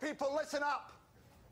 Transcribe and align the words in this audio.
People, 0.00 0.32
listen 0.36 0.62
up. 0.62 0.92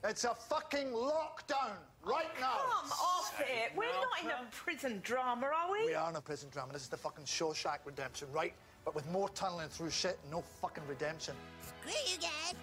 It's 0.04 0.24
a 0.24 0.34
fucking 0.34 0.88
lockdown 0.88 1.72
right 2.04 2.30
now. 2.40 2.58
Come 2.58 2.90
off 2.92 3.34
it. 3.40 3.72
We're 3.76 3.86
not 3.86 4.22
in 4.22 4.30
a 4.30 4.48
prison 4.52 5.00
drama, 5.02 5.46
are 5.46 5.72
we? 5.72 5.86
We 5.86 5.94
are 5.94 6.08
in 6.10 6.16
a 6.16 6.20
prison 6.20 6.48
drama. 6.52 6.72
This 6.72 6.82
is 6.82 6.88
the 6.88 6.96
fucking 6.96 7.24
Shawshank 7.24 7.78
redemption, 7.84 8.28
right? 8.32 8.52
But 8.84 8.94
with 8.94 9.10
more 9.10 9.28
tunneling 9.30 9.68
through 9.68 9.90
shit 9.90 10.18
and 10.22 10.30
no 10.30 10.42
fucking 10.60 10.84
redemption. 10.88 11.34
Screw 11.80 11.92
you 12.06 12.18
guys. 12.18 12.54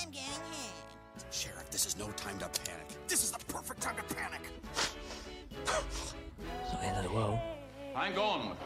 I'm 0.00 0.10
going 0.10 0.24
home. 0.24 0.72
Sheriff, 1.32 1.68
this 1.70 1.86
is 1.86 1.98
no 1.98 2.08
time 2.12 2.38
to 2.38 2.48
panic. 2.64 2.86
This 3.08 3.24
is 3.24 3.32
the 3.32 3.44
perfect 3.46 3.80
time 3.80 3.96
to 3.96 4.14
panic. 4.14 4.40
It's 5.50 6.14
the 6.70 6.84
end 6.84 6.96
of 6.98 7.04
the 7.04 7.10
world. 7.10 7.38
I 7.96 8.06
ain't 8.06 8.16
going. 8.16 8.42
I'll 8.42 8.56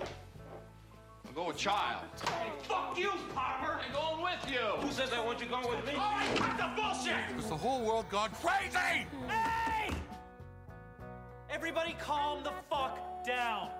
go 1.39 1.47
with 1.47 1.57
Child. 1.57 2.05
Hey, 2.27 2.51
fuck 2.65 2.99
you, 2.99 3.13
Palmer! 3.33 3.79
I'm 3.81 3.93
going 3.93 4.23
with 4.25 4.51
you. 4.51 4.59
Who 4.59 4.91
says 4.91 5.13
I 5.13 5.25
want 5.25 5.39
you 5.39 5.47
going 5.47 5.69
with 5.69 5.87
me? 5.87 5.93
All 5.93 5.99
right, 5.99 6.35
cut 6.35 6.57
the 6.57 6.83
bullshit! 6.83 7.15
Has 7.15 7.49
the 7.49 7.57
whole 7.57 7.85
world 7.85 8.09
gone 8.09 8.31
crazy? 8.43 9.07
Hey! 9.29 9.89
Everybody 11.49 11.95
calm 12.01 12.43
the 12.43 12.51
fuck 12.69 13.25
down. 13.25 13.71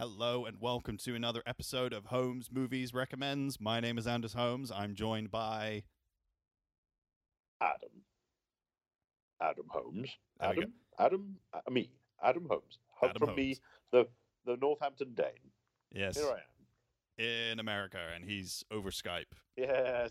Hello 0.00 0.44
and 0.44 0.60
welcome 0.60 0.96
to 0.98 1.14
another 1.14 1.44
episode 1.46 1.92
of 1.92 2.06
Holmes 2.06 2.50
Movies 2.52 2.92
Recommends. 2.92 3.60
My 3.60 3.78
name 3.78 3.98
is 3.98 4.08
Anders 4.08 4.32
Holmes. 4.32 4.72
I'm 4.72 4.96
joined 4.96 5.30
by 5.30 5.84
Adam. 7.60 8.02
Adam 9.40 9.66
Holmes. 9.68 10.08
There 10.40 10.50
we 10.50 10.56
go. 10.56 10.62
Adam. 10.62 10.72
Adam. 10.98 11.36
Uh, 11.54 11.70
me. 11.70 11.90
Adam 12.22 12.46
Holmes. 12.48 12.78
Ho- 13.00 13.08
Adam 13.08 13.26
From 13.26 13.34
me, 13.36 13.56
the 13.92 14.06
the 14.44 14.56
Northampton 14.56 15.14
Dane. 15.14 15.26
yes 15.92 16.16
Here 16.16 16.26
I 16.30 16.38
am. 16.38 17.24
in 17.52 17.58
America, 17.60 17.98
and 18.14 18.24
he's 18.24 18.64
over 18.70 18.90
Skype. 18.90 19.24
Yes, 19.56 20.10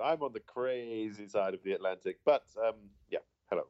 I'm 0.00 0.22
on 0.22 0.32
the 0.32 0.40
crazy 0.40 1.28
side 1.28 1.54
of 1.54 1.62
the 1.62 1.72
Atlantic. 1.72 2.18
But 2.24 2.44
um, 2.66 2.74
yeah, 3.10 3.20
hello. 3.50 3.64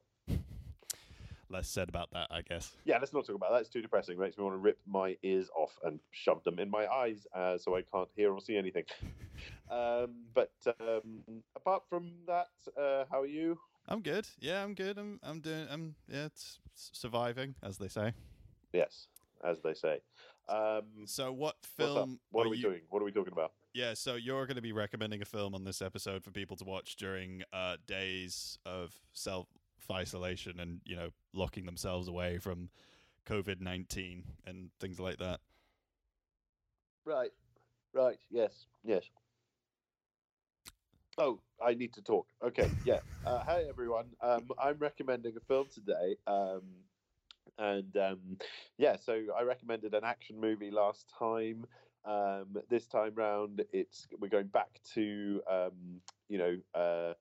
Less 1.49 1.69
said 1.69 1.89
about 1.89 2.11
that, 2.13 2.29
I 2.31 2.43
guess. 2.43 2.73
Yeah, 2.85 2.99
let's 2.99 3.13
not 3.13 3.27
talk 3.27 3.37
about 3.37 3.53
that. 3.53 3.61
It's 3.61 3.69
too 3.69 3.83
depressing. 3.83 4.19
Makes 4.19 4.39
me 4.39 4.45
want 4.45 4.55
to 4.55 4.59
rip 4.59 4.79
my 4.87 5.17
ears 5.23 5.49
off 5.57 5.79
and 5.85 6.01
shove 6.11 6.43
them 6.45 6.59
in 6.59 6.71
my 6.71 6.87
eyes 6.87 7.27
uh, 7.35 7.59
so 7.59 7.77
I 7.77 7.83
can't 7.83 8.09
hear 8.17 8.33
or 8.33 8.41
see 8.41 8.57
anything. 8.57 8.85
um, 9.71 10.15
but 10.35 10.53
um, 10.81 11.43
apart 11.57 11.83
from 11.89 12.13
that, 12.27 12.49
uh, 12.81 13.05
how 13.11 13.21
are 13.21 13.27
you? 13.27 13.59
I'm 13.89 14.01
good. 14.01 14.27
Yeah, 14.41 14.63
I'm 14.63 14.75
good. 14.75 14.99
I'm 14.99 15.21
I'm 15.23 15.41
doing. 15.41 15.67
I'm 15.71 15.95
yeah, 16.09 16.27
it's 16.27 16.59
surviving, 16.75 17.55
as 17.63 17.77
they 17.77 17.89
say. 17.89 18.13
Yes, 18.73 19.09
as 19.45 19.61
they 19.61 19.75
say. 19.75 20.01
Um, 20.49 20.83
So, 21.07 21.33
what 21.33 21.57
film? 21.63 22.19
What 22.31 22.47
are 22.47 22.51
we 22.51 22.57
you, 22.57 22.63
doing? 22.63 22.81
What 22.91 23.03
are 23.03 23.05
we 23.05 23.13
talking 23.13 23.33
about? 23.33 23.53
Yeah, 23.73 23.95
so 23.95 24.15
you're 24.15 24.47
going 24.47 24.57
to 24.57 24.63
be 24.63 24.73
recommending 24.73 25.21
a 25.21 25.25
film 25.25 25.55
on 25.55 25.65
this 25.65 25.83
episode 25.83 26.23
for 26.23 26.31
people 26.31 26.57
to 26.59 26.65
watch 26.65 26.97
during 26.97 27.43
uh, 27.53 27.77
days 27.87 28.59
of 28.65 28.95
self 29.13 29.49
isolation 29.91 30.61
and 30.61 30.81
you 30.85 30.97
know 30.97 31.11
locking 31.33 31.67
themselves 31.67 32.09
away 32.09 32.39
from 32.39 32.71
COVID 33.27 33.61
nineteen 33.61 34.25
and 34.47 34.71
things 34.81 35.01
like 35.01 35.19
that. 35.19 35.41
Right, 37.05 37.33
right, 37.93 38.19
yes, 38.31 38.67
yes. 38.83 39.05
Oh, 41.19 41.39
I 41.65 41.75
need 41.75 41.93
to 41.95 42.03
talk. 42.03 42.27
Okay, 42.43 42.69
yeah. 42.85 43.01
Uh, 43.25 43.39
hi, 43.45 43.65
everyone. 43.69 44.07
Um, 44.21 44.49
I'm 44.59 44.79
recommending 44.79 45.37
a 45.37 45.41
film 45.41 45.67
today. 45.73 46.17
Um, 46.27 46.63
and 47.59 47.97
um, 47.97 48.39
yeah, 48.79 48.97
so 48.97 49.21
I 49.39 49.43
recommended 49.43 49.95
an 49.95 50.05
action 50.05 50.41
movie 50.41 50.71
last 50.71 51.13
time. 51.17 51.67
Um, 52.05 52.57
this 52.69 52.87
time 52.87 53.13
round, 53.15 53.65
it's 53.73 54.07
we're 54.19 54.29
going 54.29 54.49
back 54.49 54.81
to 54.95 55.41
um, 55.51 56.01
you 56.29 56.39
know 56.39 56.57
uh, 56.75 57.15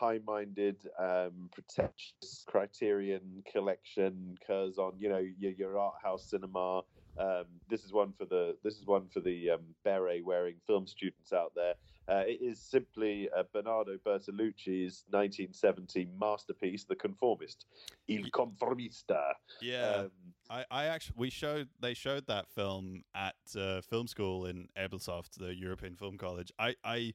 high-minded, 0.00 0.76
um, 0.98 1.50
pretentious 1.52 2.44
Criterion 2.46 3.42
collection, 3.52 4.38
Curzon. 4.46 4.92
You 4.98 5.10
know 5.10 5.24
your, 5.38 5.52
your 5.52 5.78
art 5.78 5.96
house 6.02 6.24
cinema. 6.30 6.82
Um, 7.18 7.44
this 7.68 7.84
is 7.84 7.92
one 7.92 8.14
for 8.16 8.24
the 8.24 8.56
this 8.64 8.76
is 8.78 8.86
one 8.86 9.08
for 9.12 9.20
the 9.20 9.50
um, 9.50 9.60
beret-wearing 9.84 10.56
film 10.66 10.86
students 10.86 11.32
out 11.32 11.52
there. 11.54 11.74
Uh, 12.08 12.24
it 12.26 12.40
is 12.40 12.58
simply 12.58 13.28
uh, 13.36 13.42
Bernardo 13.52 13.96
Bertolucci's 14.04 15.04
1970 15.10 16.08
masterpiece, 16.18 16.84
The 16.84 16.96
Conformist, 16.96 17.66
Il 18.08 18.24
Conformista. 18.30 19.34
Yeah, 19.60 19.94
Um, 19.96 20.10
I, 20.48 20.64
I 20.70 20.84
actually 20.86 21.16
we 21.18 21.30
showed 21.30 21.68
they 21.80 21.94
showed 21.94 22.26
that 22.26 22.48
film 22.48 23.04
at 23.14 23.36
uh, 23.56 23.82
film 23.82 24.06
school 24.06 24.46
in 24.46 24.68
Ebeltoft, 24.76 25.36
the 25.38 25.54
European 25.54 25.94
Film 25.94 26.16
College. 26.16 26.50
I, 26.58 26.74
I 26.82 27.12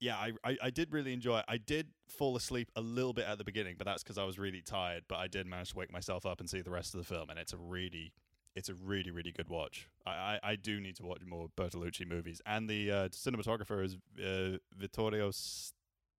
yeah, 0.00 0.16
I, 0.16 0.32
I, 0.44 0.56
I 0.64 0.70
did 0.70 0.92
really 0.92 1.12
enjoy 1.12 1.38
it. 1.38 1.44
I 1.48 1.56
did 1.56 1.88
fall 2.08 2.36
asleep 2.36 2.70
a 2.76 2.80
little 2.80 3.12
bit 3.12 3.26
at 3.26 3.38
the 3.38 3.44
beginning, 3.44 3.76
but 3.78 3.86
that's 3.86 4.02
because 4.02 4.18
I 4.18 4.24
was 4.24 4.38
really 4.38 4.60
tired. 4.60 5.04
But 5.08 5.16
I 5.16 5.28
did 5.28 5.46
manage 5.46 5.70
to 5.70 5.76
wake 5.76 5.92
myself 5.92 6.26
up 6.26 6.40
and 6.40 6.48
see 6.48 6.60
the 6.60 6.70
rest 6.70 6.94
of 6.94 6.98
the 6.98 7.06
film, 7.06 7.30
and 7.30 7.38
it's 7.38 7.52
a 7.52 7.56
really 7.56 8.12
it's 8.54 8.68
a 8.68 8.74
really 8.74 9.10
really 9.10 9.32
good 9.32 9.48
watch. 9.48 9.88
I, 10.06 10.10
I, 10.10 10.40
I 10.42 10.56
do 10.56 10.80
need 10.80 10.96
to 10.96 11.04
watch 11.04 11.22
more 11.26 11.48
Bertolucci 11.56 12.06
movies, 12.06 12.40
and 12.46 12.68
the 12.68 12.90
uh, 12.90 13.08
cinematographer 13.08 13.84
is 13.84 13.96
uh, 14.22 14.58
Vittorio. 14.76 15.28
S- 15.28 15.72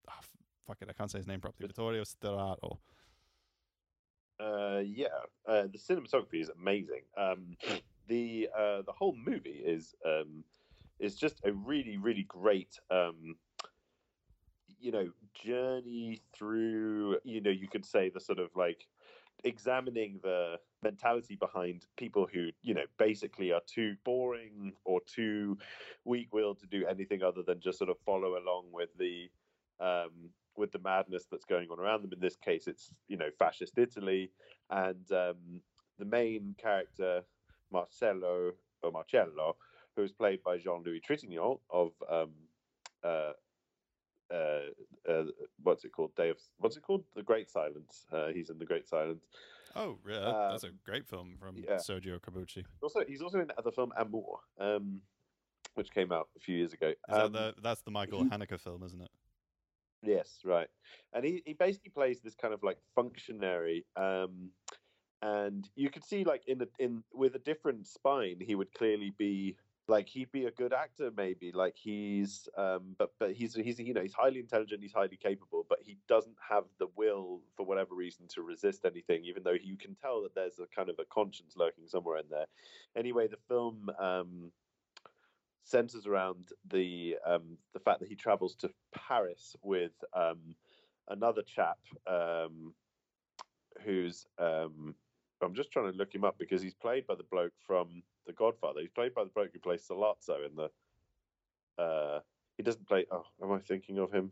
ah, 0.09 0.15
f- 0.19 0.29
fuck 0.65 0.77
it, 0.81 0.89
I 0.89 0.93
can't 0.93 1.11
say 1.11 1.19
his 1.19 1.27
name 1.27 1.39
properly. 1.39 1.67
Vittorio 1.67 2.03
Storaro. 2.03 2.77
Uh, 4.39 4.81
yeah, 4.83 5.07
uh, 5.47 5.63
the 5.63 5.77
cinematography 5.77 6.41
is 6.41 6.49
amazing. 6.49 7.01
Um, 7.15 7.55
the 8.07 8.49
uh, 8.57 8.81
the 8.81 8.91
whole 8.91 9.15
movie 9.15 9.61
is 9.65 9.95
um, 10.05 10.43
is 10.99 11.15
just 11.15 11.39
a 11.45 11.51
really 11.53 11.97
really 11.97 12.23
great 12.23 12.79
um, 12.91 13.35
you 14.85 14.91
know 14.91 15.09
journey 15.33 16.21
through 16.31 17.17
you 17.23 17.41
know 17.41 17.49
you 17.49 17.67
could 17.67 17.83
say 17.83 18.09
the 18.09 18.19
sort 18.19 18.37
of 18.37 18.49
like 18.55 18.85
examining 19.43 20.19
the 20.21 20.57
mentality 20.83 21.35
behind 21.35 21.87
people 21.97 22.27
who 22.31 22.49
you 22.61 22.75
know 22.75 22.85
basically 22.99 23.51
are 23.51 23.61
too 23.65 23.95
boring 24.05 24.73
or 24.85 25.01
too 25.07 25.57
weak-willed 26.05 26.59
to 26.59 26.67
do 26.67 26.85
anything 26.85 27.23
other 27.23 27.41
than 27.41 27.59
just 27.59 27.79
sort 27.79 27.89
of 27.89 27.97
follow 28.05 28.37
along 28.37 28.65
with 28.71 28.89
the 28.99 29.27
um, 29.79 30.29
with 30.55 30.71
the 30.71 30.79
madness 30.79 31.25
that's 31.29 31.45
going 31.45 31.67
on 31.69 31.79
around 31.79 32.03
them. 32.03 32.13
In 32.13 32.19
this 32.19 32.35
case, 32.35 32.67
it's 32.67 32.91
you 33.07 33.17
know 33.17 33.29
fascist 33.39 33.79
Italy, 33.79 34.31
and 34.69 35.11
um, 35.11 35.61
the 35.97 36.05
main 36.05 36.55
character 36.61 37.23
Marcello 37.71 38.51
or 38.83 38.91
Marcello, 38.91 39.55
who 39.95 40.03
is 40.03 40.11
played 40.11 40.43
by 40.43 40.59
Jean-Louis 40.59 41.01
Trintignant 41.01 41.59
of 41.71 41.91
um, 42.09 42.31
uh, 43.03 43.31
uh, 44.33 44.59
uh, 45.09 45.23
what's 45.63 45.85
it 45.85 45.91
called? 45.91 46.15
Day 46.15 46.29
of 46.29 46.37
what's 46.57 46.77
it 46.77 46.83
called? 46.83 47.03
The 47.15 47.23
Great 47.23 47.49
Silence. 47.49 48.05
Uh, 48.11 48.27
he's 48.27 48.49
in 48.49 48.57
The 48.57 48.65
Great 48.65 48.87
Silence. 48.87 49.25
Oh, 49.75 49.97
yeah, 50.07 50.19
that- 50.19 50.49
that's 50.51 50.63
a 50.63 50.67
Um, 50.69 50.79
great 50.85 51.05
film 51.05 51.37
from 51.37 51.57
yeah. 51.57 51.75
Sergio 51.75 52.19
Corbucci. 52.19 52.65
Also, 52.81 53.03
he's 53.05 53.21
also 53.21 53.39
in 53.39 53.47
the 53.47 53.57
other 53.59 53.71
film 53.71 53.91
Amour, 53.97 54.39
um, 54.57 55.01
which 55.73 55.91
came 55.91 56.11
out 56.11 56.29
a 56.35 56.39
few 56.39 56.55
years 56.57 56.73
ago. 56.73 56.93
that 57.09 57.25
Um, 57.25 57.31
the 57.33 57.55
that's 57.61 57.81
the 57.81 57.91
Michael 57.91 58.23
he- 58.23 58.29
Haneke 58.29 58.59
film, 58.59 58.83
isn't 58.83 59.01
it? 59.01 59.11
Yes, 60.01 60.39
right. 60.45 60.69
And 61.13 61.25
he, 61.25 61.41
he 61.45 61.53
basically 61.53 61.89
plays 61.89 62.21
this 62.21 62.35
kind 62.35 62.53
of 62.53 62.63
like 62.63 62.77
functionary, 62.93 63.85
um, 63.95 64.51
and 65.21 65.67
you 65.75 65.89
could 65.89 66.03
see 66.03 66.23
like 66.23 66.45
in 66.47 66.57
the 66.59 66.69
in 66.79 67.03
with 67.13 67.35
a 67.35 67.39
different 67.39 67.87
spine, 67.87 68.39
he 68.39 68.55
would 68.55 68.71
clearly 68.73 69.09
be 69.17 69.57
like 69.87 70.07
he'd 70.09 70.31
be 70.31 70.45
a 70.45 70.51
good 70.51 70.73
actor, 70.73 71.11
maybe. 71.15 71.51
Like 71.51 71.75
he's, 71.75 72.47
um, 72.57 72.95
but 72.97 73.11
but 73.19 73.33
he's 73.33 73.55
he's 73.55 73.79
you 73.79 73.93
know 73.93 74.01
he's 74.01 74.13
highly 74.13 74.39
intelligent, 74.39 74.81
he's 74.81 74.93
highly 74.93 75.17
capable, 75.17 75.65
but 75.69 75.79
he 75.83 75.97
doesn't 76.07 76.37
have 76.49 76.63
the 76.79 76.87
will 76.95 77.41
for 77.55 77.65
whatever 77.65 77.93
reason 77.93 78.27
to 78.29 78.41
resist 78.41 78.85
anything. 78.85 79.25
Even 79.25 79.43
though 79.43 79.51
you 79.51 79.77
can 79.77 79.95
tell 79.95 80.23
that 80.23 80.33
there's 80.33 80.59
a 80.59 80.67
kind 80.75 80.89
of 80.89 80.95
a 80.99 81.05
conscience 81.05 81.53
lurking 81.55 81.87
somewhere 81.87 82.17
in 82.17 82.25
there. 82.29 82.45
Anyway, 82.95 83.27
the 83.27 83.37
film. 83.47 83.89
Um, 83.99 84.51
centers 85.67 86.05
around 86.05 86.49
the 86.69 87.15
um, 87.25 87.57
the 87.73 87.79
fact 87.79 87.99
that 87.99 88.07
he 88.07 88.15
travels 88.15 88.53
to 88.53 88.69
Paris 88.93 89.55
with 89.63 89.93
um, 90.13 90.55
another 91.09 91.41
chap 91.41 91.79
um, 92.07 92.73
who's 93.83 94.27
um, 94.37 94.93
I'm 95.41 95.55
just 95.55 95.71
trying 95.71 95.91
to 95.91 95.97
look 95.97 96.13
him 96.13 96.23
up 96.23 96.37
because 96.37 96.61
he's 96.61 96.73
played 96.73 97.07
by 97.07 97.15
the 97.15 97.23
bloke 97.23 97.53
from 97.65 98.03
The 98.25 98.33
Godfather. 98.33 98.81
He's 98.81 98.89
played 98.89 99.13
by 99.13 99.23
the 99.23 99.29
bloke 99.29 99.51
who 99.53 99.59
plays 99.59 99.85
Sollozzo 99.87 100.45
in 100.45 100.55
the. 100.55 100.69
Uh, 101.81 102.19
he 102.57 102.63
doesn't 102.63 102.87
play. 102.87 103.05
Oh, 103.11 103.25
am 103.43 103.51
I 103.51 103.59
thinking 103.59 103.99
of 103.99 104.11
him? 104.11 104.31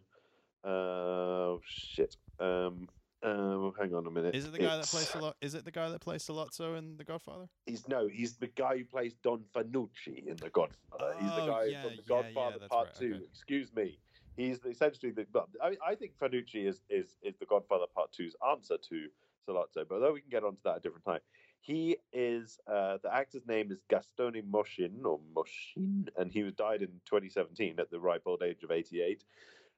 Oh 0.64 1.60
shit. 1.66 2.16
Um, 2.40 2.88
uh, 3.22 3.70
hang 3.80 3.94
on 3.94 4.06
a 4.08 4.12
minute. 4.12 4.36
Is 4.36 4.46
it 4.46 4.52
the 4.52 4.60
guy 4.60 4.76
that 4.78 4.84
It's- 4.84 4.92
plays 4.92 5.10
Salo- 5.10 5.34
Is 5.42 5.54
it 5.56 5.66
the 5.66 5.72
guy 5.72 5.90
that 5.90 6.00
plays 6.02 6.24
Sollozzo 6.26 6.78
in 6.78 6.98
The 6.98 7.04
Godfather? 7.04 7.48
He's 7.66 7.88
no, 7.88 8.08
he's 8.08 8.38
the 8.38 8.48
guy 8.48 8.80
who 8.80 8.86
plays 8.86 9.14
Don 9.16 9.44
Fanucci 9.54 10.26
in 10.26 10.36
The 10.38 10.50
Godfather. 10.50 11.14
he's 11.20 11.30
the 11.36 11.44
Oh, 11.44 11.48
guy 11.48 11.64
yeah, 11.66 11.82
from 11.84 11.92
yeah, 11.92 11.96
The 11.98 12.02
yeah, 12.02 12.22
Godfather 12.22 12.60
that's 12.60 12.70
Part 12.70 12.88
right, 12.88 12.96
Two. 12.96 13.14
okay. 13.16 13.24
Excuse 13.26 13.74
me. 13.76 14.00
He's 14.36 14.60
essentially 14.66 15.12
the. 15.12 15.28
I, 15.62 15.78
I 15.86 15.96
think 15.96 16.18
Fanucci 16.18 16.66
is, 16.68 16.82
is 16.90 17.18
is 17.22 17.36
The 17.38 17.46
Godfather 17.46 17.86
Part 17.94 18.12
Two's 18.12 18.36
answer 18.50 18.78
to 18.78 19.08
Sollozzo. 19.48 19.88
But 19.88 20.00
though 20.00 20.14
we 20.14 20.22
can 20.22 20.30
get 20.30 20.44
onto 20.44 20.62
that 20.64 20.72
at 20.72 20.78
a 20.78 20.80
different 20.82 21.06
time, 21.06 21.20
he 21.64 21.96
is 22.12 22.60
uh, 22.68 22.98
the 23.02 23.14
actor's 23.14 23.48
name 23.48 23.72
is 23.72 23.80
Gastone 23.90 24.44
Moschin 24.44 25.06
or 25.06 25.22
Moschin, 25.34 26.10
and 26.18 26.30
he 26.30 26.44
was 26.44 26.54
died 26.54 26.82
in 26.82 26.90
2017 27.06 27.80
at 27.80 27.90
the 27.90 28.02
ripe 28.02 28.24
old 28.26 28.44
age 28.44 28.64
of 28.64 28.72
88. 28.72 29.24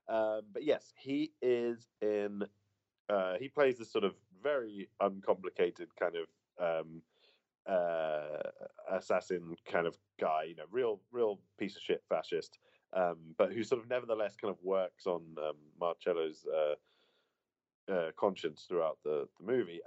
Um, 0.10 0.42
but 0.52 0.64
yes, 0.64 0.94
he 0.98 1.32
is 1.44 1.88
in. 2.02 2.42
Uh, 3.08 3.36
he 3.40 3.50
plays 3.50 3.78
this 3.78 3.92
sort 3.92 4.04
of 4.04 4.16
very 4.42 4.90
uncomplicated 5.00 5.90
kind 5.96 6.16
of 6.16 6.28
um, 6.60 7.04
uh, 7.72 8.42
assassin 8.92 9.56
kind 9.72 9.86
of 9.86 9.96
guy, 10.20 10.46
you 10.50 10.56
know, 10.56 10.64
real, 10.72 11.00
real 11.12 11.40
piece 11.60 11.76
of 11.76 11.84
shit 11.84 12.04
fascist, 12.10 12.58
um, 12.94 13.18
but 13.38 13.54
who 13.54 13.64
sort 13.64 13.80
of 13.80 13.88
nevertheless 13.88 14.36
kind 14.36 14.52
of 14.52 14.58
works 14.64 15.06
on 15.06 15.22
um, 15.38 15.56
Marcello's 15.80 16.48
uh, 16.52 17.94
uh, 17.94 18.12
conscience 18.18 18.66
throughout 18.68 18.98
the 19.04 19.28
the 19.40 19.46
movie. 19.46 19.82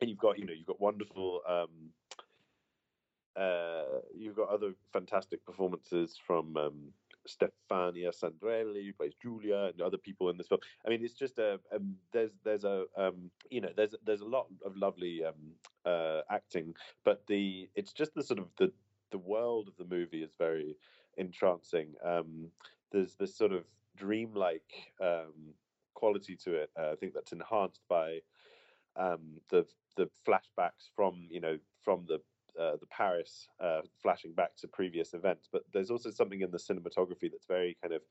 And 0.00 0.08
you've 0.08 0.18
got, 0.18 0.38
you 0.38 0.46
know, 0.46 0.52
you've 0.52 0.66
got 0.66 0.80
wonderful. 0.80 1.40
Um, 1.48 1.90
uh, 3.36 4.00
you've 4.16 4.36
got 4.36 4.48
other 4.48 4.72
fantastic 4.92 5.44
performances 5.44 6.18
from 6.26 6.56
um, 6.56 6.92
Stefania 7.28 8.10
Sandrelli, 8.10 8.86
who 8.86 8.92
plays 8.92 9.12
Julia, 9.22 9.70
and 9.72 9.80
other 9.80 9.98
people 9.98 10.28
in 10.30 10.36
this 10.36 10.48
film. 10.48 10.60
I 10.84 10.90
mean, 10.90 11.04
it's 11.04 11.14
just 11.14 11.38
a 11.38 11.60
um, 11.74 11.94
there's 12.12 12.32
there's 12.44 12.64
a 12.64 12.84
um, 12.96 13.30
you 13.50 13.60
know 13.60 13.70
there's 13.76 13.94
there's 14.04 14.22
a 14.22 14.26
lot 14.26 14.46
of 14.64 14.76
lovely 14.76 15.22
um, 15.24 15.34
uh, 15.84 16.22
acting, 16.30 16.74
but 17.04 17.22
the 17.28 17.68
it's 17.74 17.92
just 17.92 18.14
the 18.14 18.22
sort 18.22 18.40
of 18.40 18.46
the 18.58 18.72
the 19.10 19.18
world 19.18 19.68
of 19.68 19.76
the 19.76 19.94
movie 19.94 20.22
is 20.22 20.32
very 20.38 20.76
entrancing. 21.16 21.94
Um, 22.04 22.50
there's 22.92 23.14
this 23.14 23.36
sort 23.36 23.52
of 23.52 23.64
dreamlike 23.96 24.92
um, 25.00 25.54
quality 25.94 26.36
to 26.44 26.54
it. 26.54 26.70
Uh, 26.78 26.92
I 26.92 26.96
think 26.96 27.14
that's 27.14 27.32
enhanced 27.32 27.80
by 27.88 28.20
um, 28.98 29.40
the 29.50 29.66
the 29.96 30.08
flashbacks 30.26 30.90
from 30.94 31.28
you 31.30 31.40
know 31.40 31.58
from 31.82 32.04
the 32.06 32.20
uh, 32.60 32.76
the 32.80 32.86
Paris 32.86 33.48
uh, 33.60 33.80
flashing 34.02 34.32
back 34.32 34.56
to 34.56 34.68
previous 34.68 35.14
events, 35.14 35.48
but 35.50 35.62
there's 35.72 35.90
also 35.90 36.10
something 36.10 36.40
in 36.40 36.50
the 36.50 36.58
cinematography 36.58 37.30
that's 37.30 37.46
very 37.46 37.76
kind 37.80 37.94
of 37.94 38.02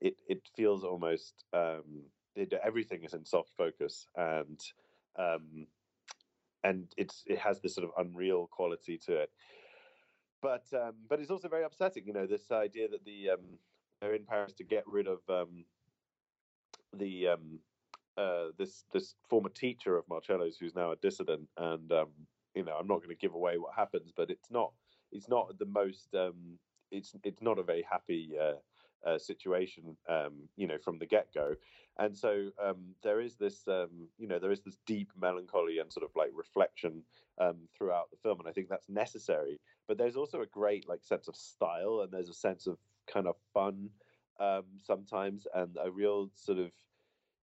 it 0.00 0.20
it 0.28 0.40
feels 0.56 0.84
almost 0.84 1.44
um, 1.52 2.04
it, 2.36 2.52
everything 2.64 3.02
is 3.02 3.14
in 3.14 3.24
soft 3.24 3.50
focus 3.56 4.06
and 4.16 4.60
um, 5.18 5.66
and 6.64 6.92
it's 6.96 7.24
it 7.26 7.38
has 7.38 7.60
this 7.60 7.74
sort 7.74 7.86
of 7.86 7.92
unreal 8.04 8.48
quality 8.50 8.98
to 9.06 9.16
it. 9.16 9.30
But 10.40 10.64
um, 10.72 10.94
but 11.08 11.20
it's 11.20 11.30
also 11.30 11.48
very 11.48 11.64
upsetting, 11.64 12.06
you 12.06 12.12
know, 12.12 12.26
this 12.26 12.50
idea 12.50 12.88
that 12.88 13.04
the 13.04 13.30
um, 13.30 13.58
they're 14.00 14.14
in 14.14 14.24
Paris 14.24 14.52
to 14.54 14.64
get 14.64 14.84
rid 14.86 15.08
of 15.08 15.18
um, 15.28 15.64
the 16.96 17.28
um, 17.28 17.58
uh, 18.18 18.48
this 18.58 18.84
this 18.92 19.14
former 19.28 19.48
teacher 19.48 19.96
of 19.96 20.04
Marcello's 20.08 20.56
who's 20.58 20.74
now 20.74 20.90
a 20.92 20.96
dissident, 20.96 21.48
and 21.56 21.90
um, 21.92 22.08
you 22.54 22.64
know 22.64 22.72
I'm 22.72 22.88
not 22.88 22.96
going 22.96 23.10
to 23.10 23.14
give 23.14 23.34
away 23.34 23.58
what 23.58 23.74
happens, 23.76 24.12
but 24.16 24.30
it's 24.30 24.50
not 24.50 24.72
it's 25.12 25.28
not 25.28 25.58
the 25.58 25.66
most 25.66 26.08
um, 26.14 26.58
it's 26.90 27.14
it's 27.22 27.40
not 27.40 27.58
a 27.58 27.62
very 27.62 27.84
happy 27.88 28.32
uh, 28.40 28.54
uh, 29.08 29.18
situation, 29.18 29.96
um, 30.08 30.32
you 30.56 30.66
know, 30.66 30.78
from 30.78 30.98
the 30.98 31.06
get 31.06 31.32
go, 31.32 31.54
and 31.98 32.16
so 32.16 32.50
um, 32.62 32.94
there 33.02 33.20
is 33.20 33.36
this 33.36 33.66
um, 33.68 34.08
you 34.18 34.26
know 34.26 34.38
there 34.38 34.52
is 34.52 34.62
this 34.62 34.76
deep 34.86 35.10
melancholy 35.20 35.78
and 35.78 35.92
sort 35.92 36.04
of 36.04 36.10
like 36.16 36.30
reflection 36.34 37.02
um, 37.40 37.56
throughout 37.76 38.10
the 38.10 38.16
film, 38.16 38.40
and 38.40 38.48
I 38.48 38.52
think 38.52 38.68
that's 38.68 38.88
necessary. 38.88 39.60
But 39.86 39.96
there's 39.96 40.16
also 40.16 40.40
a 40.42 40.46
great 40.46 40.88
like 40.88 41.04
sense 41.04 41.28
of 41.28 41.36
style, 41.36 42.00
and 42.02 42.12
there's 42.12 42.28
a 42.28 42.34
sense 42.34 42.66
of 42.66 42.78
kind 43.06 43.28
of 43.28 43.36
fun 43.54 43.90
um, 44.40 44.64
sometimes, 44.82 45.46
and 45.54 45.76
a 45.82 45.90
real 45.90 46.30
sort 46.34 46.58
of 46.58 46.72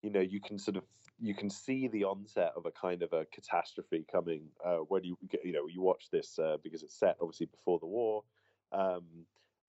you 0.05 0.11
know 0.11 0.21
you 0.21 0.39
can 0.39 0.59
sort 0.59 0.77
of 0.77 0.83
you 1.19 1.33
can 1.33 1.49
see 1.49 1.87
the 1.87 2.03
onset 2.03 2.51
of 2.55 2.67
a 2.67 2.71
kind 2.71 3.01
of 3.01 3.11
a 3.11 3.25
catastrophe 3.33 4.05
coming 4.11 4.41
uh, 4.63 4.77
when 4.89 5.03
you 5.03 5.17
get 5.29 5.43
you 5.43 5.51
know 5.51 5.65
you 5.67 5.81
watch 5.81 6.11
this 6.11 6.37
uh, 6.37 6.57
because 6.63 6.83
it's 6.83 6.93
set 6.93 7.17
obviously 7.19 7.47
before 7.47 7.79
the 7.79 7.87
war, 7.87 8.23
um, 8.71 9.03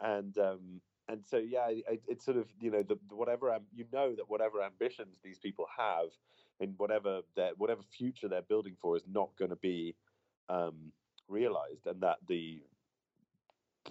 and 0.03 0.37
um, 0.37 0.81
and 1.09 1.25
so 1.25 1.39
yeah, 1.39 1.69
it, 1.71 2.03
it's 2.07 2.25
sort 2.25 2.37
of 2.37 2.47
you 2.61 2.71
know 2.71 2.83
the, 2.83 2.99
the 3.09 3.17
whatever 3.17 3.57
you 3.75 3.87
know 3.95 4.15
that 4.15 4.29
whatever 4.29 4.63
ambitions 4.63 5.17
these 5.25 5.39
people 5.39 5.67
have 5.75 6.09
and 6.61 6.75
whatever 6.77 7.21
their 7.35 7.53
whatever 7.57 7.81
future 7.97 8.29
they're 8.29 8.43
building 8.43 8.77
for 8.83 8.95
is 8.95 9.05
not 9.11 9.31
going 9.39 9.51
to 9.51 9.57
be 9.57 9.95
um, 10.51 10.93
realized, 11.29 11.87
and 11.87 12.03
that 12.03 12.19
the 12.29 12.61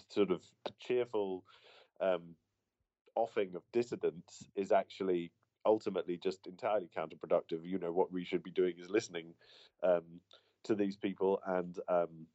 sort 0.10 0.30
of 0.30 0.42
cheerful 0.80 1.44
um, 2.02 2.36
offing 3.16 3.56
of 3.56 3.64
dissidents 3.74 4.46
is 4.56 4.72
actually 4.72 5.32
ultimately 5.66 6.18
just 6.18 6.48
entirely 6.48 6.90
counterproductive. 6.96 7.64
You 7.64 7.80
know, 7.80 7.92
what 7.92 8.12
we 8.12 8.24
should 8.24 8.44
be 8.44 8.52
doing 8.52 8.76
is 8.80 8.90
listening 8.90 9.34
um, 9.84 10.04
to 10.64 10.76
these 10.76 10.96
people, 10.96 11.40
and 11.46 11.78
um, 11.88 12.28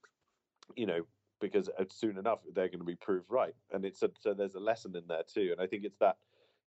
you 0.76 0.86
know, 0.86 1.02
because 1.40 1.70
soon 1.90 2.18
enough 2.18 2.40
they're 2.54 2.68
going 2.68 2.80
to 2.80 2.84
be 2.84 2.96
proved 2.96 3.26
right. 3.30 3.54
And 3.72 3.84
it's 3.84 4.02
a, 4.02 4.10
so 4.20 4.34
there's 4.34 4.54
a 4.54 4.60
lesson 4.60 4.94
in 4.96 5.04
there 5.08 5.22
too. 5.26 5.50
And 5.52 5.60
I 5.60 5.66
think 5.66 5.84
it's 5.84 5.98
that 5.98 6.16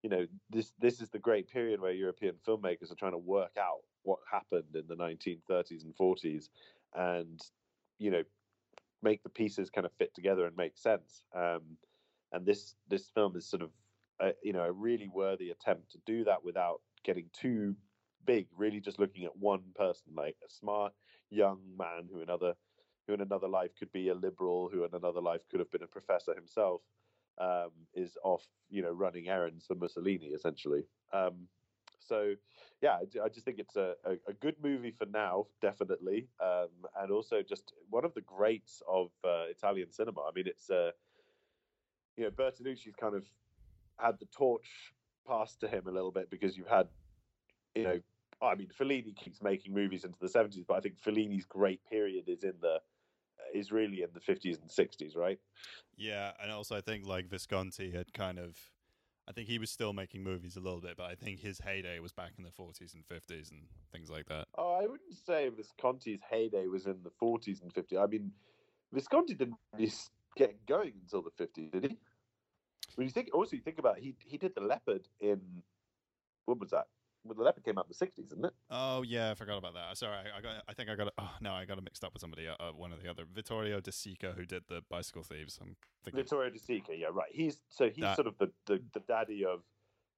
you 0.01 0.09
know 0.09 0.25
this 0.49 0.73
this 0.79 1.01
is 1.01 1.09
the 1.09 1.19
great 1.19 1.49
period 1.49 1.79
where 1.79 1.91
European 1.91 2.35
filmmakers 2.47 2.91
are 2.91 2.95
trying 2.95 3.13
to 3.13 3.17
work 3.17 3.55
out 3.57 3.81
what 4.03 4.19
happened 4.29 4.75
in 4.75 4.83
the 4.87 4.95
1930s 4.95 5.83
and 5.83 5.95
40s, 5.95 6.49
and 6.95 7.41
you 7.99 8.11
know 8.11 8.23
make 9.01 9.21
the 9.23 9.29
pieces 9.29 9.69
kind 9.69 9.85
of 9.85 9.91
fit 9.93 10.13
together 10.15 10.45
and 10.45 10.55
make 10.55 10.77
sense. 10.77 11.23
Um, 11.35 11.77
and 12.31 12.45
this 12.45 12.75
this 12.89 13.09
film 13.13 13.35
is 13.35 13.45
sort 13.45 13.61
of 13.61 13.69
a, 14.19 14.31
you 14.43 14.53
know 14.53 14.63
a 14.63 14.71
really 14.71 15.09
worthy 15.13 15.49
attempt 15.49 15.91
to 15.91 15.97
do 16.05 16.23
that 16.25 16.43
without 16.43 16.81
getting 17.03 17.29
too 17.33 17.75
big. 18.25 18.47
Really, 18.55 18.79
just 18.79 18.99
looking 18.99 19.25
at 19.25 19.35
one 19.37 19.63
person, 19.75 20.13
like 20.15 20.35
a 20.45 20.51
smart 20.51 20.93
young 21.29 21.59
man 21.77 22.07
who 22.11 22.21
another 22.21 22.53
who 23.07 23.13
in 23.13 23.21
another 23.21 23.47
life 23.47 23.71
could 23.77 23.91
be 23.91 24.09
a 24.09 24.13
liberal, 24.13 24.69
who 24.71 24.83
in 24.83 24.93
another 24.93 25.21
life 25.21 25.41
could 25.49 25.59
have 25.59 25.71
been 25.71 25.83
a 25.83 25.87
professor 25.87 26.33
himself, 26.33 26.81
um, 27.39 27.71
is 27.93 28.17
off 28.23 28.45
you 28.69 28.81
know 28.81 28.91
running 28.91 29.27
errands 29.27 29.65
for 29.65 29.75
Mussolini 29.75 30.27
essentially. 30.27 30.83
Um, 31.11 31.47
so 31.99 32.33
yeah, 32.81 32.97
I, 33.23 33.29
just 33.29 33.45
think 33.45 33.59
it's 33.59 33.77
a, 33.77 33.93
a, 34.03 34.11
a, 34.27 34.33
good 34.33 34.55
movie 34.61 34.91
for 34.91 35.05
now, 35.05 35.47
definitely, 35.61 36.27
um, 36.41 36.67
and 36.99 37.11
also 37.11 37.41
just 37.41 37.71
one 37.89 38.03
of 38.03 38.13
the 38.13 38.21
greats 38.21 38.81
of 38.89 39.09
uh, 39.23 39.45
Italian 39.49 39.91
cinema. 39.91 40.21
I 40.21 40.31
mean, 40.35 40.47
it's 40.47 40.69
uh, 40.69 40.91
you 42.17 42.25
know 42.25 42.31
Bertolucci's 42.31 42.95
kind 42.95 43.15
of 43.15 43.23
had 43.97 44.19
the 44.19 44.25
torch 44.27 44.93
passed 45.27 45.59
to 45.61 45.67
him 45.67 45.87
a 45.87 45.91
little 45.91 46.11
bit 46.11 46.29
because 46.29 46.57
you've 46.57 46.67
had, 46.67 46.87
you 47.75 47.83
know, 47.83 47.99
I 48.41 48.55
mean, 48.55 48.69
Fellini 48.77 49.15
keeps 49.15 49.41
making 49.41 49.73
movies 49.73 50.03
into 50.03 50.19
the 50.19 50.27
seventies, 50.27 50.65
but 50.67 50.75
I 50.75 50.81
think 50.81 50.99
Fellini's 50.99 51.45
great 51.45 51.79
period 51.89 52.25
is 52.27 52.43
in 52.43 52.53
the 52.61 52.81
is 53.53 53.71
really 53.71 54.01
in 54.01 54.09
the 54.13 54.19
fifties 54.19 54.57
and 54.59 54.69
sixties, 54.69 55.15
right? 55.15 55.39
Yeah, 55.95 56.31
and 56.41 56.51
also 56.51 56.75
I 56.75 56.81
think 56.81 57.05
like 57.05 57.29
Visconti 57.29 57.91
had 57.91 58.13
kind 58.13 58.39
of, 58.39 58.57
I 59.27 59.31
think 59.31 59.47
he 59.47 59.59
was 59.59 59.69
still 59.69 59.93
making 59.93 60.23
movies 60.23 60.55
a 60.55 60.59
little 60.59 60.81
bit, 60.81 60.97
but 60.97 61.05
I 61.05 61.15
think 61.15 61.39
his 61.39 61.59
heyday 61.59 61.99
was 61.99 62.11
back 62.11 62.33
in 62.37 62.43
the 62.43 62.51
forties 62.51 62.93
and 62.93 63.05
fifties 63.05 63.51
and 63.51 63.61
things 63.91 64.09
like 64.09 64.25
that. 64.27 64.47
Oh, 64.57 64.73
I 64.73 64.81
wouldn't 64.81 65.13
say 65.25 65.49
Visconti's 65.49 66.21
heyday 66.29 66.67
was 66.67 66.85
in 66.85 66.97
the 67.03 67.11
forties 67.11 67.61
and 67.61 67.71
fifties. 67.71 67.99
I 67.99 68.07
mean, 68.07 68.31
Visconti 68.91 69.35
didn't 69.35 69.57
really 69.73 69.91
get 70.35 70.65
going 70.65 70.93
until 71.01 71.21
the 71.21 71.31
fifties, 71.31 71.69
did 71.69 71.83
he? 71.91 71.97
When 72.95 73.07
you 73.07 73.11
think, 73.11 73.29
also 73.33 73.55
you 73.55 73.61
think 73.61 73.79
about 73.79 73.97
it, 73.97 74.03
he 74.03 74.15
he 74.19 74.37
did 74.37 74.53
the 74.55 74.61
Leopard 74.61 75.07
in 75.19 75.41
what 76.45 76.59
was 76.59 76.71
that? 76.71 76.87
Well, 77.25 77.35
the 77.35 77.43
Leopard 77.43 77.63
came 77.63 77.77
out 77.77 77.85
in 77.85 77.89
the 77.89 77.95
sixties, 77.95 78.27
didn't 78.27 78.45
it? 78.45 78.53
Oh 78.69 79.01
yeah, 79.01 79.31
I 79.31 79.35
forgot 79.35 79.57
about 79.57 79.75
that. 79.75 79.97
Sorry, 79.97 80.13
I, 80.13 80.41
got. 80.41 80.63
I 80.67 80.73
think 80.73 80.89
I 80.89 80.95
got. 80.95 81.07
It, 81.07 81.13
oh 81.17 81.31
no, 81.39 81.53
I 81.53 81.63
got 81.63 81.77
it 81.77 81.83
mixed 81.83 82.03
up 82.03 82.13
with 82.13 82.19
somebody. 82.19 82.47
Uh, 82.47 82.71
one 82.75 82.91
of 82.91 83.01
the 83.01 83.09
other 83.09 83.23
Vittorio 83.31 83.79
De 83.79 83.91
Sica, 83.91 84.35
who 84.35 84.45
did 84.45 84.63
the 84.67 84.81
Bicycle 84.89 85.23
Thieves. 85.23 85.57
I'm 85.61 85.77
thinking 86.03 86.21
Vittorio 86.21 86.49
De 86.49 86.59
Sica. 86.59 86.89
Yeah, 86.97 87.07
right. 87.13 87.29
He's 87.31 87.59
so 87.69 87.89
he's 87.89 88.03
that. 88.03 88.17
sort 88.17 88.27
of 88.27 88.37
the, 88.39 88.51
the, 88.65 88.81
the 88.93 88.99
daddy 89.07 89.45
of 89.45 89.61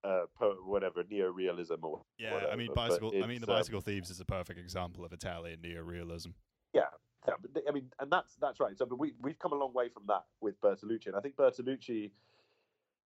uh, 0.04 0.26
whatever 0.66 1.04
neo-realism 1.08 1.76
or 1.84 2.02
yeah. 2.18 2.34
Whatever, 2.34 2.52
I 2.52 2.56
mean, 2.56 2.70
bicycle. 2.74 3.14
I 3.24 3.28
mean, 3.28 3.42
the 3.42 3.48
Bicycle 3.48 3.78
um, 3.78 3.84
Thieves 3.84 4.10
is 4.10 4.20
a 4.20 4.26
perfect 4.26 4.60
example 4.60 5.06
of 5.06 5.14
Italian 5.14 5.62
neo-realism. 5.62 6.32
Yeah, 6.74 6.82
yeah. 7.28 7.34
I 7.68 7.72
mean, 7.72 7.92
and 8.00 8.12
that's 8.12 8.36
that's 8.42 8.60
right. 8.60 8.76
So, 8.76 8.88
but 8.88 8.98
we 8.98 9.14
we've 9.22 9.38
come 9.38 9.54
a 9.54 9.56
long 9.56 9.74
way 9.74 9.90
from 9.90 10.04
that 10.08 10.24
with 10.42 10.60
Bertolucci, 10.60 11.08
and 11.08 11.16
I 11.16 11.20
think 11.20 11.36
Bertolucci 11.36 12.10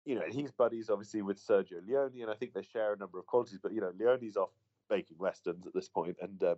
you 0.06 0.16
know, 0.16 0.24
he's 0.30 0.52
buddies 0.52 0.90
obviously 0.90 1.22
with 1.22 1.46
Sergio 1.46 1.86
Leone, 1.86 2.22
and 2.22 2.32
I 2.32 2.36
think 2.36 2.54
they 2.54 2.62
share 2.62 2.94
a 2.94 2.98
number 2.98 3.20
of 3.20 3.26
qualities. 3.26 3.60
But 3.62 3.74
you 3.74 3.82
know, 3.82 3.92
Leone's 3.98 4.38
off 4.38 4.52
making 4.90 5.18
westerns 5.18 5.66
at 5.66 5.74
this 5.74 5.90
point, 5.90 6.18
and 6.22 6.42
um, 6.44 6.58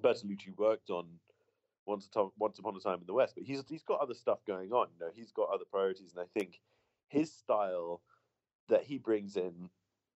Bertolucci 0.00 0.56
worked 0.56 0.90
on 0.90 1.06
once, 1.86 2.08
once 2.38 2.58
upon 2.58 2.76
a 2.76 2.80
time 2.80 3.00
in 3.00 3.06
the 3.06 3.12
West, 3.12 3.34
but 3.34 3.44
he's 3.44 3.62
he's 3.68 3.82
got 3.82 4.00
other 4.00 4.14
stuff 4.14 4.38
going 4.46 4.72
on. 4.72 4.86
You 4.94 5.06
know, 5.06 5.12
he's 5.12 5.32
got 5.32 5.48
other 5.52 5.64
priorities, 5.70 6.12
and 6.14 6.20
I 6.24 6.38
think 6.38 6.60
his 7.08 7.32
style 7.32 8.00
that 8.68 8.84
he 8.84 8.98
brings 8.98 9.36
in, 9.36 9.68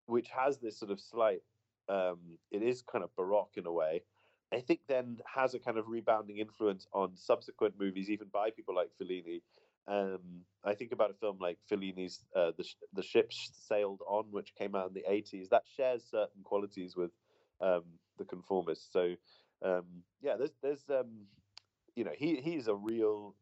which 0.05 0.29
has 0.29 0.59
this 0.59 0.77
sort 0.77 0.91
of 0.91 0.99
slight, 0.99 1.41
um, 1.89 2.19
it 2.51 2.61
is 2.61 2.83
kind 2.83 3.03
of 3.03 3.15
baroque 3.15 3.57
in 3.57 3.65
a 3.65 3.71
way. 3.71 4.03
I 4.53 4.59
think 4.59 4.81
then 4.87 5.17
has 5.25 5.55
a 5.55 5.59
kind 5.59 5.77
of 5.77 5.89
rebounding 5.89 6.37
influence 6.37 6.87
on 6.93 7.15
subsequent 7.15 7.73
movies, 7.79 8.09
even 8.09 8.27
by 8.31 8.51
people 8.51 8.75
like 8.75 8.89
Fellini, 9.01 9.41
um, 9.87 10.19
I 10.63 10.73
think 10.73 10.91
about 10.91 11.11
a 11.11 11.13
film 11.13 11.37
like 11.39 11.57
Fellini's 11.69 12.25
uh, 12.35 12.51
the 12.57 12.65
the 12.93 13.03
ship 13.03 13.31
sailed 13.31 14.01
on, 14.07 14.25
which 14.31 14.53
came 14.55 14.75
out 14.75 14.87
in 14.87 14.93
the 14.93 15.03
eighties. 15.07 15.49
That 15.49 15.63
shares 15.77 16.03
certain 16.09 16.43
qualities 16.43 16.95
with 16.95 17.11
um, 17.61 17.83
the 18.17 18.25
conformists. 18.25 18.91
So 18.91 19.15
um, 19.63 19.85
yeah, 20.21 20.35
there's 20.37 20.55
there's 20.61 20.83
um, 20.89 21.27
you 21.95 22.03
know 22.03 22.13
he 22.17 22.37
he's 22.37 22.67
a 22.67 22.75
real 22.75 23.35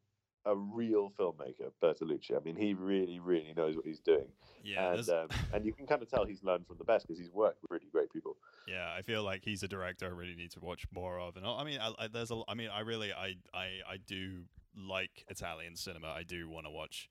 a 0.46 0.56
real 0.56 1.14
filmmaker, 1.18 1.72
Bertolucci. 1.82 2.36
I 2.36 2.44
mean, 2.44 2.58
he 2.58 2.74
really 2.74 3.20
really 3.20 3.54
knows 3.56 3.78
what 3.78 3.86
he's 3.86 4.00
doing. 4.00 4.28
Yeah, 4.64 4.94
and 4.94 5.10
um, 5.10 5.28
and 5.54 5.66
you 5.66 5.74
can 5.74 5.88
kind 5.88 6.02
of 6.02 6.10
tell 6.10 6.26
he's 6.26 6.44
learned 6.44 6.68
from 6.68 6.78
the 6.78 6.84
best 6.84 7.08
because 7.08 7.20
he's 7.20 7.32
worked 7.32 7.62
with 7.62 7.72
really 7.72 7.90
great 7.92 8.12
people. 8.12 8.36
Yeah, 8.68 8.94
I 8.98 9.02
feel 9.02 9.24
like 9.24 9.44
he's 9.44 9.64
a 9.64 9.68
director 9.68 10.06
I 10.06 10.10
really 10.10 10.36
need 10.36 10.52
to 10.52 10.60
watch 10.60 10.86
more 10.94 11.20
of. 11.20 11.38
And 11.38 11.46
I 11.46 11.64
mean, 11.64 11.80
I, 11.80 11.92
I, 12.00 12.08
there's 12.08 12.32
a, 12.32 12.42
I 12.48 12.54
mean, 12.54 12.70
I 12.70 12.80
really, 12.82 13.12
I, 13.12 13.36
I, 13.54 13.68
I 13.88 13.98
do 14.08 14.44
like 14.77 15.25
Italian 15.30 15.75
cinema. 15.75 16.08
I 16.08 16.24
do 16.24 16.50
want 16.50 16.65
to 16.65 16.72
watch 16.72 17.10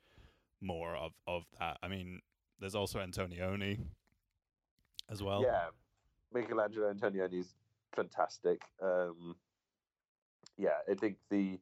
more 0.61 0.97
of 0.97 1.13
of 1.27 1.45
that. 1.59 1.79
I 1.83 1.89
mean, 1.89 2.21
there's 2.61 2.75
also 2.75 2.99
Antonioni 2.99 3.79
as 5.11 5.23
well. 5.23 5.43
Yeah, 5.43 5.67
Michelangelo 6.33 6.93
Antonioni's 6.93 7.55
fantastic. 7.95 8.63
Um, 8.83 9.37
yeah, 10.57 10.79
I 10.91 10.95
think 10.95 11.17
the 11.31 11.59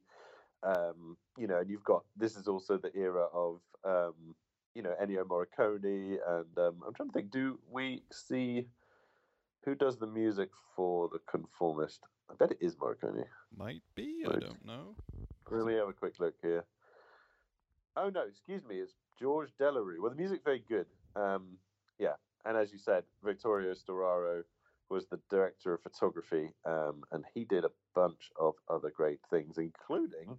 um, 0.63 1.17
you 1.37 1.47
know, 1.47 1.59
and 1.59 1.69
you've 1.69 1.83
got 1.83 2.03
this 2.15 2.35
is 2.35 2.47
also 2.47 2.77
the 2.77 2.95
era 2.95 3.25
of 3.33 3.59
um, 3.83 4.35
you 4.75 4.81
know 4.81 4.93
Ennio 5.01 5.23
Morricone, 5.23 6.17
and 6.27 6.57
um, 6.57 6.81
I'm 6.85 6.93
trying 6.93 7.09
to 7.09 7.13
think. 7.13 7.31
Do 7.31 7.59
we 7.69 8.03
see 8.11 8.67
who 9.65 9.75
does 9.75 9.97
the 9.97 10.07
music 10.07 10.49
for 10.75 11.09
the 11.11 11.19
Conformist? 11.29 12.01
I 12.29 12.35
bet 12.35 12.51
it 12.51 12.59
is 12.61 12.75
Morricone. 12.75 13.25
Might 13.55 13.81
be. 13.95 14.23
I 14.27 14.37
don't 14.37 14.65
know. 14.65 14.95
Me 15.51 15.75
have 15.75 15.89
a 15.89 15.93
quick 15.93 16.13
look 16.19 16.35
here. 16.41 16.63
Oh 17.97 18.09
no, 18.09 18.21
excuse 18.21 18.63
me, 18.63 18.77
it's 18.77 18.93
George 19.19 19.49
Delerue. 19.59 19.99
Well, 19.99 20.09
the 20.09 20.15
music's 20.15 20.43
very 20.43 20.63
good. 20.67 20.85
Um, 21.15 21.57
yeah, 21.99 22.13
and 22.45 22.55
as 22.55 22.71
you 22.71 22.79
said, 22.79 23.03
Vittorio 23.21 23.73
Storaro 23.73 24.43
was 24.89 25.07
the 25.07 25.19
director 25.29 25.73
of 25.73 25.81
photography, 25.81 26.51
um, 26.65 27.03
and 27.11 27.25
he 27.33 27.43
did 27.43 27.65
a 27.65 27.71
bunch 27.93 28.31
of 28.39 28.53
other 28.69 28.91
great 28.95 29.19
things, 29.29 29.57
including 29.57 30.37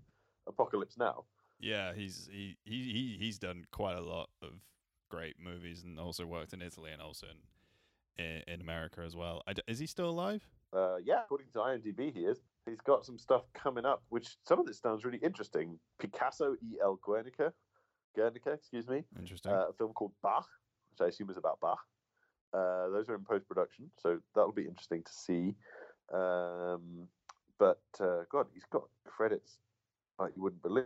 Apocalypse 0.49 0.97
Now. 0.97 1.25
Yeah, 1.61 1.93
he's 1.95 2.29
he, 2.33 2.57
he 2.65 2.93
he 2.93 3.17
he's 3.19 3.39
done 3.39 3.67
quite 3.71 3.97
a 3.97 4.03
lot 4.03 4.31
of 4.43 4.55
great 5.11 5.37
movies, 5.39 5.85
and 5.85 6.01
also 6.01 6.25
worked 6.25 6.55
in 6.55 6.63
Italy 6.63 6.91
and 6.91 7.03
also 7.03 7.27
in 7.27 7.37
in, 8.19 8.43
in 8.47 8.61
America 8.61 9.03
as 9.05 9.17
well. 9.17 9.43
I 9.47 9.55
is 9.67 9.79
he 9.79 9.87
still 9.87 10.11
alive? 10.11 10.47
Uh, 10.73 10.97
yeah, 11.05 11.23
according 11.25 11.49
to 11.53 11.59
IMDb, 11.59 12.13
he 12.15 12.21
is. 12.21 12.39
He's 12.67 12.81
got 12.81 13.05
some 13.05 13.19
stuff 13.19 13.43
coming 13.55 13.85
up, 13.85 14.03
which 14.09 14.37
some 14.45 14.59
of 14.59 14.67
this 14.67 14.79
sounds 14.79 15.05
really 15.05 15.19
interesting. 15.19 15.79
Picasso 15.99 16.55
e 16.63 16.79
El 16.83 16.99
Guernica, 17.03 17.53
Guernica, 18.15 18.53
excuse 18.53 18.89
me. 18.89 19.05
Interesting. 19.19 19.53
uh, 19.53 19.67
a 19.71 19.73
film 19.75 19.93
called 19.93 20.13
Bach, 20.23 20.49
which 20.91 21.05
I 21.05 21.09
assume 21.09 21.31
is 21.31 21.37
about 21.37 21.61
Bach. 21.61 21.81
Uh, 22.55 22.89
those 22.91 23.09
are 23.09 23.15
in 23.15 23.25
post 23.25 23.49
production, 23.49 23.91
so 23.99 24.19
that'll 24.35 24.53
be 24.53 24.67
interesting 24.67 25.03
to 25.03 25.13
see. 25.13 25.55
Um, 26.13 27.09
but 27.59 27.81
uh, 28.01 28.25
God, 28.31 28.47
he's 28.53 28.67
got 28.71 28.85
credits 29.07 29.59
like 30.19 30.33
you 30.37 30.43
wouldn't 30.43 30.63
believe. 30.63 30.85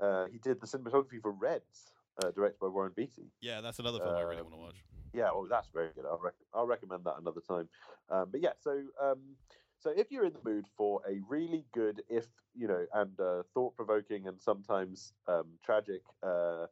Uh, 0.00 0.26
he 0.30 0.38
did 0.38 0.60
the 0.60 0.66
cinematography 0.66 1.20
for 1.20 1.32
Reds, 1.32 1.92
uh, 2.22 2.30
directed 2.30 2.58
by 2.60 2.68
Warren 2.68 2.92
Beatty. 2.94 3.30
yeah, 3.40 3.60
that's 3.60 3.78
another 3.78 3.98
film 3.98 4.16
I 4.16 4.22
really 4.22 4.40
um, 4.40 4.50
want 4.50 4.54
to 4.54 4.60
watch. 4.60 4.84
Yeah, 5.12 5.30
well, 5.32 5.46
that's 5.48 5.68
very 5.70 5.90
good. 5.94 6.04
I'll, 6.06 6.18
rec- 6.22 6.34
I'll 6.54 6.66
recommend 6.66 7.04
that 7.04 7.16
another 7.20 7.40
time. 7.46 7.68
Um, 8.08 8.28
but 8.30 8.40
yeah, 8.42 8.52
so 8.60 8.82
um, 9.00 9.36
so 9.78 9.90
if 9.96 10.10
you're 10.10 10.24
in 10.24 10.32
the 10.32 10.48
mood 10.48 10.66
for 10.76 11.02
a 11.08 11.20
really 11.28 11.64
good, 11.72 12.02
if 12.08 12.26
you 12.54 12.68
know, 12.68 12.86
and 12.94 13.18
uh, 13.20 13.42
thought-provoking 13.54 14.26
and 14.26 14.40
sometimes 14.40 15.12
um, 15.26 15.46
tragic 15.64 16.02
uh, 16.22 16.66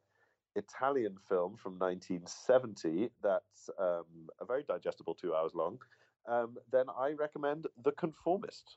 Italian 0.56 1.16
film 1.28 1.56
from 1.56 1.78
1970 1.78 3.10
that's 3.22 3.70
um, 3.78 4.28
a 4.40 4.44
very 4.44 4.62
digestible 4.62 5.14
two 5.14 5.34
hours 5.34 5.52
long, 5.54 5.78
um, 6.28 6.56
then 6.70 6.86
I 6.96 7.12
recommend 7.12 7.66
The 7.82 7.92
Conformist. 7.92 8.76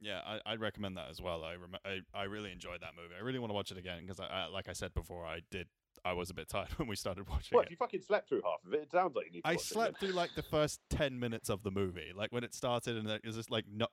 Yeah, 0.00 0.20
I, 0.24 0.40
I'd 0.46 0.60
recommend 0.60 0.96
that 0.96 1.10
as 1.10 1.20
well. 1.20 1.44
I, 1.44 1.54
rem- 1.54 1.76
I 1.84 2.00
I 2.14 2.22
really 2.24 2.52
enjoyed 2.52 2.80
that 2.80 2.92
movie. 2.96 3.14
I 3.18 3.22
really 3.22 3.38
want 3.38 3.50
to 3.50 3.54
watch 3.54 3.70
it 3.70 3.76
again 3.76 4.00
because, 4.00 4.18
I, 4.18 4.26
I, 4.26 4.46
like 4.46 4.68
I 4.68 4.72
said 4.72 4.94
before, 4.94 5.26
I 5.26 5.40
did. 5.50 5.68
I 6.04 6.12
was 6.12 6.30
a 6.30 6.34
bit 6.34 6.48
tired 6.48 6.68
when 6.78 6.88
we 6.88 6.96
started 6.96 7.28
watching 7.28 7.54
Well, 7.56 7.62
it. 7.62 7.66
if 7.66 7.70
you 7.70 7.76
fucking 7.76 8.00
slept 8.02 8.28
through 8.28 8.42
half 8.44 8.64
of 8.66 8.72
it, 8.74 8.82
it 8.82 8.90
sounds 8.92 9.14
like 9.14 9.26
you 9.26 9.32
need 9.32 9.44
to 9.44 9.48
I 9.48 9.56
slept 9.56 10.00
through 10.00 10.12
like 10.12 10.30
the 10.34 10.42
first 10.42 10.80
ten 10.88 11.18
minutes 11.18 11.48
of 11.48 11.62
the 11.62 11.70
movie, 11.70 12.12
like 12.14 12.32
when 12.32 12.44
it 12.44 12.54
started, 12.54 12.96
and 12.96 13.08
it 13.08 13.22
was 13.24 13.36
just 13.36 13.50
like 13.50 13.64
no. 13.70 13.86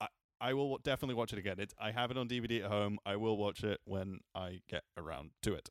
I 0.00 0.06
I 0.40 0.54
will 0.54 0.78
definitely 0.78 1.14
watch 1.16 1.32
it 1.32 1.38
again. 1.38 1.58
It 1.58 1.72
I 1.78 1.90
have 1.90 2.10
it 2.10 2.16
on 2.16 2.28
DVD 2.28 2.64
at 2.64 2.70
home. 2.70 2.98
I 3.06 3.16
will 3.16 3.36
watch 3.36 3.62
it 3.64 3.80
when 3.84 4.20
I 4.34 4.60
get 4.68 4.82
around 4.96 5.30
to 5.42 5.54
it. 5.54 5.70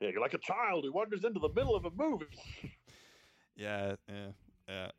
Yeah, 0.00 0.10
you're 0.10 0.20
like 0.20 0.34
a 0.34 0.38
child 0.38 0.84
who 0.84 0.92
wanders 0.92 1.24
into 1.24 1.40
the 1.40 1.48
middle 1.48 1.74
of 1.74 1.84
a 1.84 1.90
movie. 1.90 2.26
Yeah, 3.58 3.94
yeah, 4.06 4.26
yeah. 4.68 4.90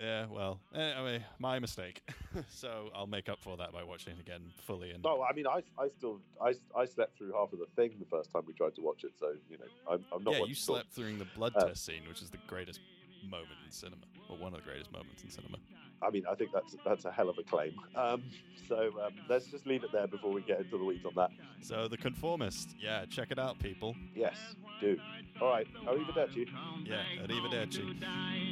Yeah, 0.00 0.26
well, 0.30 0.60
eh, 0.74 1.02
mean, 1.02 1.24
my 1.38 1.58
mistake. 1.58 2.02
so 2.48 2.90
I'll 2.94 3.06
make 3.06 3.28
up 3.28 3.40
for 3.40 3.56
that 3.58 3.72
by 3.72 3.82
watching 3.82 4.14
it 4.14 4.20
again 4.20 4.40
fully. 4.66 4.90
And 4.90 5.02
No, 5.02 5.22
I 5.22 5.34
mean, 5.34 5.46
I, 5.46 5.62
I 5.78 5.88
still, 5.88 6.20
I, 6.42 6.54
I 6.76 6.86
slept 6.86 7.18
through 7.18 7.32
half 7.32 7.52
of 7.52 7.58
the 7.58 7.66
thing 7.76 7.92
the 7.98 8.06
first 8.06 8.32
time 8.32 8.42
we 8.46 8.54
tried 8.54 8.74
to 8.76 8.80
watch 8.80 9.04
it. 9.04 9.12
So 9.18 9.32
you 9.50 9.58
know, 9.58 9.64
I'm, 9.90 10.04
I'm 10.12 10.24
not. 10.24 10.34
yeah, 10.34 10.44
you 10.44 10.54
slept 10.54 10.92
through 10.92 11.16
the 11.18 11.26
blood 11.36 11.52
Uh, 11.56 11.66
test 11.66 11.84
scene, 11.84 12.02
which 12.08 12.22
is 12.22 12.30
the 12.30 12.38
greatest 12.46 12.80
moment 13.28 13.50
in 13.64 13.70
cinema, 13.70 14.02
or 14.28 14.36
one 14.38 14.54
of 14.54 14.60
the 14.60 14.64
greatest 14.64 14.90
moments 14.92 15.22
in 15.22 15.30
cinema. 15.30 15.58
I 16.02 16.10
mean, 16.10 16.24
I 16.30 16.34
think 16.34 16.50
that's 16.52 16.76
that's 16.84 17.04
a 17.04 17.12
hell 17.12 17.28
of 17.28 17.38
a 17.38 17.42
claim. 17.42 17.74
Um, 17.94 18.22
so 18.68 18.90
um, 19.04 19.12
let's 19.28 19.46
just 19.46 19.66
leave 19.66 19.82
it 19.82 19.90
there 19.92 20.06
before 20.06 20.32
we 20.32 20.42
get 20.42 20.60
into 20.60 20.78
the 20.78 20.84
weeds 20.84 21.04
on 21.04 21.12
that. 21.16 21.30
So, 21.60 21.88
The 21.88 21.96
Conformist, 21.96 22.76
yeah, 22.80 23.04
check 23.10 23.32
it 23.32 23.38
out, 23.38 23.58
people. 23.58 23.96
Yes, 24.14 24.36
do. 24.80 24.96
All 25.40 25.50
right, 25.50 25.66
arrivederci. 25.86 26.48
Yeah, 26.84 27.02
arrivederci. 27.26 28.49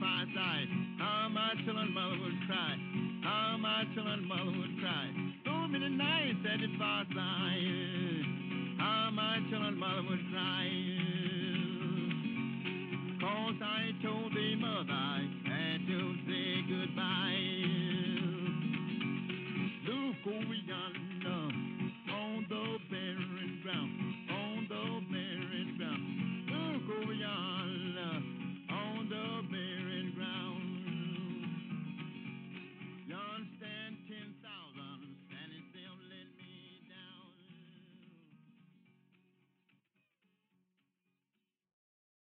Nights 0.00 0.30
at 0.38 0.68
how 0.98 1.28
my 1.28 1.54
children 1.64 1.92
mother 1.92 2.18
would 2.22 2.38
cry, 2.46 2.74
how 3.22 3.56
my 3.58 3.84
children 3.94 4.26
mother 4.26 4.52
would 4.58 4.78
cry. 4.80 5.10
So 5.44 5.50
many 5.68 5.88
nights 5.88 6.38
at 6.46 6.60
the 6.60 6.68
fireside, 6.78 8.24
how 8.78 9.10
my 9.12 9.38
children 9.50 9.78
mother 9.78 10.02
would 10.08 10.27